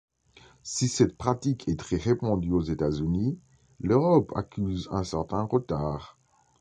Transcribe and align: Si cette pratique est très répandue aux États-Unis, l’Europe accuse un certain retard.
Si 0.63 0.87
cette 0.87 1.15
pratique 1.15 1.67
est 1.67 1.77
très 1.77 1.97
répandue 1.97 2.51
aux 2.53 2.63
États-Unis, 2.63 3.39
l’Europe 3.79 4.31
accuse 4.35 4.89
un 4.91 5.03
certain 5.03 5.43
retard. 5.43 6.17